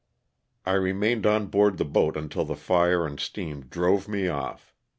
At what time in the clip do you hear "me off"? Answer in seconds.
4.07-4.73